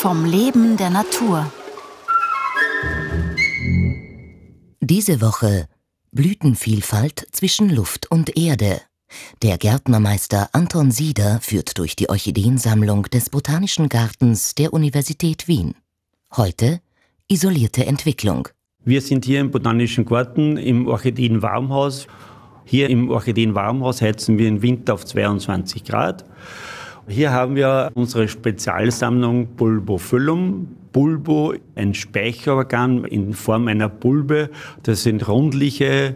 [0.00, 1.52] Vom Leben der Natur.
[4.80, 5.66] Diese Woche
[6.12, 8.80] Blütenvielfalt zwischen Luft und Erde.
[9.42, 15.74] Der Gärtnermeister Anton Sieder führt durch die Orchideensammlung des Botanischen Gartens der Universität Wien.
[16.36, 16.80] Heute
[17.28, 18.48] isolierte Entwicklung.
[18.84, 22.06] Wir sind hier im Botanischen Garten im Orchideenwarmhaus.
[22.70, 26.24] Hier im Orchideenwarmhaus heizen wir im Winter auf 22 Grad.
[27.10, 30.68] Hier haben wir unsere Spezialsammlung Bulbophyllum.
[30.92, 34.50] Bulbo, ein Speicherorgan in Form einer Bulbe.
[34.84, 36.14] Das sind rundliche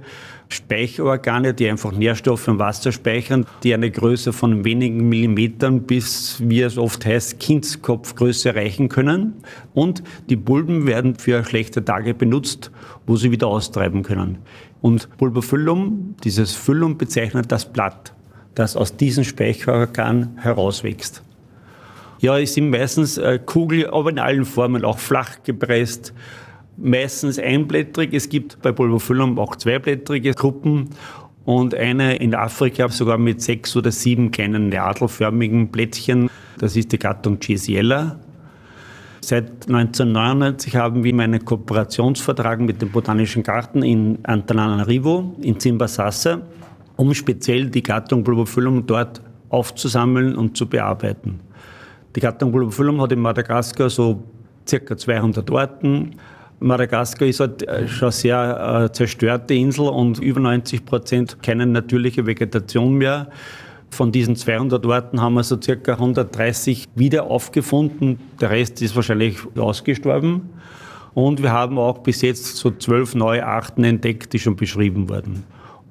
[0.49, 6.61] Speicherorgane, die einfach Nährstoffe und Wasser speichern, die eine Größe von wenigen Millimetern bis, wie
[6.61, 9.35] es oft heißt, Kindskopfgröße erreichen können.
[9.75, 12.71] Und die Bulben werden für schlechte Tage benutzt,
[13.05, 14.39] wo sie wieder austreiben können.
[14.81, 18.15] Und Bulbophyllum, dieses Phyllum bezeichnet das Blatt,
[18.55, 21.23] das aus diesem Speicherorgan herauswächst.
[22.21, 26.15] Ja, es sind meistens äh, Kugel, aber in allen Formen, auch flach gepresst,
[26.77, 28.15] meistens einblättrig.
[28.15, 30.91] Es gibt bei Bulbophyllum auch zweiblättrige Gruppen
[31.45, 36.31] und eine in Afrika sogar mit sechs oder sieben kleinen nadelförmigen Blättchen.
[36.59, 38.19] Das ist die Gattung Gesiella.
[39.21, 46.43] Seit 1999 haben wir einen Kooperationsvertrag mit dem Botanischen Garten in Antananarivo in Zimbasasa,
[46.97, 51.41] um speziell die Gattung Bulbophyllum dort aufzusammeln und zu bearbeiten.
[52.17, 54.23] Die Gattung Bulbophyllum hat in Madagaskar so
[54.69, 56.17] circa 200 Orten.
[56.61, 62.27] Madagaskar ist halt äh, schon sehr äh, zerstörte Insel und über 90 Prozent keine natürliche
[62.27, 63.29] Vegetation mehr.
[63.91, 68.19] Von diesen 200 Orten haben wir so circa 130 wieder aufgefunden.
[68.41, 70.51] Der Rest ist wahrscheinlich ausgestorben.
[71.15, 75.45] Und wir haben auch bis jetzt so zwölf neue Arten entdeckt, die schon beschrieben wurden.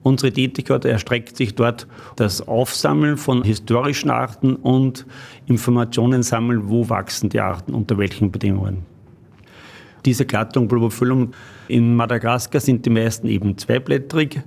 [0.04, 1.88] Unsere Tätigkeit erstreckt sich dort
[2.18, 5.06] das Aufsammeln von historischen Arten und
[5.48, 8.86] Informationen sammeln, wo wachsen die Arten, unter welchen Bedingungen.
[10.06, 11.32] Diese Gattung Bulbophyllum
[11.70, 14.42] in Madagaskar sind die meisten eben zweiblättrig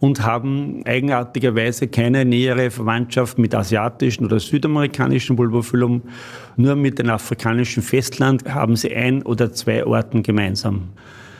[0.00, 6.02] und haben eigenartigerweise keine nähere Verwandtschaft mit asiatischen oder südamerikanischen Bulbophyllum.
[6.56, 10.88] Nur mit dem afrikanischen Festland haben sie ein oder zwei Orten gemeinsam.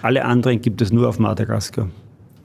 [0.03, 1.88] Alle anderen gibt es nur auf Madagaskar.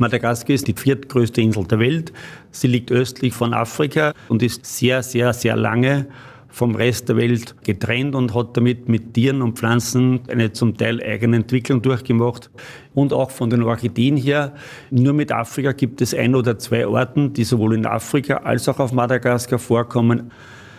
[0.04, 2.12] Madagaskar ist die viertgrößte Insel der Welt.
[2.52, 6.08] Sie liegt östlich von Afrika und ist sehr, sehr, sehr lange
[6.50, 11.02] vom Rest der Welt getrennt und hat damit mit Tieren und Pflanzen eine zum Teil
[11.02, 12.52] eigene Entwicklung durchgemacht.
[12.94, 14.52] Und auch von den Orchideen her,
[14.92, 18.80] nur mit Afrika gibt es ein oder zwei Arten, die sowohl in Afrika als auch
[18.80, 20.32] auf Madagaskar vorkommen.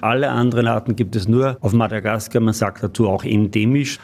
[0.03, 3.99] Alle anderen Arten gibt es nur auf Madagaskar, man sagt dazu auch endemisch.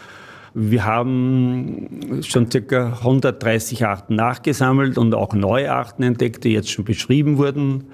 [0.53, 2.95] Wir haben schon ca.
[2.99, 7.85] 130 Arten nachgesammelt und auch neue Arten entdeckt, die jetzt schon beschrieben wurden.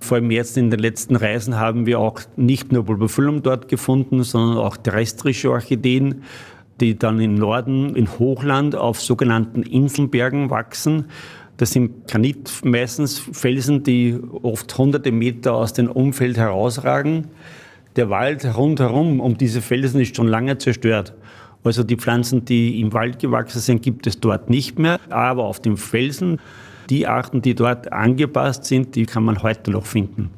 [0.00, 4.22] Vor allem jetzt in den letzten Reisen haben wir auch nicht nur Bulbophyllum dort gefunden,
[4.22, 6.24] sondern auch terrestrische Orchideen,
[6.78, 11.06] die dann im Norden, in Hochland, auf sogenannten Inselbergen wachsen.
[11.56, 17.28] Das sind Granit, meistens Felsen, die oft hunderte Meter aus dem Umfeld herausragen.
[17.96, 21.14] Der Wald rundherum um diese Felsen ist schon lange zerstört.
[21.64, 25.00] Also die Pflanzen, die im Wald gewachsen sind, gibt es dort nicht mehr.
[25.08, 26.38] Aber auf dem Felsen
[26.90, 30.30] die Arten, die dort angepasst sind, die kann man heute noch finden.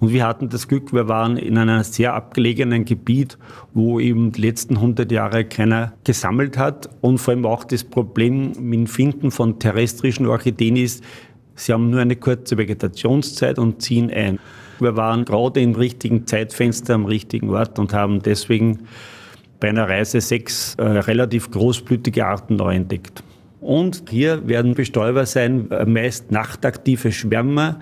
[0.00, 3.36] Und wir hatten das Glück, wir waren in einem sehr abgelegenen Gebiet,
[3.74, 6.88] wo eben die letzten 100 Jahre keiner gesammelt hat.
[7.02, 11.04] Und vor allem auch das Problem mit dem Finden von terrestrischen Orchideen ist,
[11.54, 14.38] sie haben nur eine kurze Vegetationszeit und ziehen ein.
[14.78, 18.86] Wir waren gerade im richtigen Zeitfenster am richtigen Ort und haben deswegen
[19.60, 23.22] bei einer Reise sechs äh, relativ großblütige Arten neu entdeckt.
[23.60, 27.78] Und hier werden Bestäuber sein, äh, meist nachtaktive Schwärmer,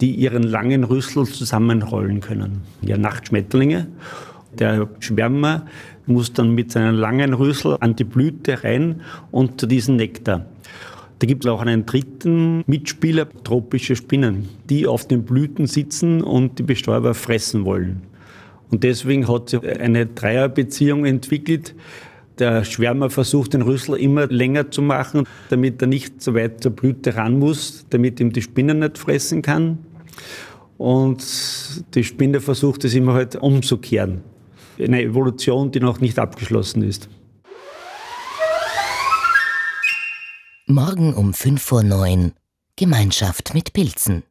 [0.00, 2.62] die ihren langen Rüssel zusammenrollen können.
[2.82, 3.86] Ja, Nachtschmetterlinge.
[4.58, 5.66] Der Schwärmer
[6.06, 10.46] muss dann mit seinem langen Rüssel an die Blüte rein und zu diesem Nektar.
[11.20, 16.58] Da gibt es auch einen dritten Mitspieler, tropische Spinnen, die auf den Blüten sitzen und
[16.58, 18.00] die Bestäuber fressen wollen.
[18.70, 21.74] Und deswegen hat sich eine Dreierbeziehung entwickelt,
[22.38, 26.72] der Schwärmer versucht, den Rüssel immer länger zu machen, damit er nicht so weit zur
[26.72, 29.78] Blüte ran muss, damit ihm die Spinne nicht fressen kann.
[30.78, 31.22] Und
[31.94, 34.22] die Spinne versucht es immer halt umzukehren.
[34.78, 37.10] Eine Evolution, die noch nicht abgeschlossen ist.
[40.66, 42.32] Morgen um 5 vor 9
[42.76, 44.18] Gemeinschaft mit Pilzen.